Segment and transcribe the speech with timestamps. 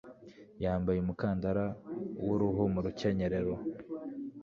[0.63, 1.65] Yambaye umukandara
[2.25, 3.53] w'uruhu mu rukenyerero.